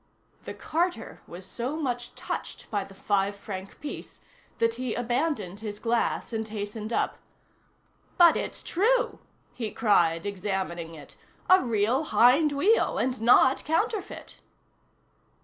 [0.45, 4.19] The carter was so much touched by the five franc piece,
[4.57, 7.19] that he abandoned his glass and hastened up.
[8.17, 9.19] "But it's true!"
[9.53, 11.17] he cried, examining it.
[11.51, 12.97] "A real hind wheel!
[12.97, 14.39] and not counterfeit!"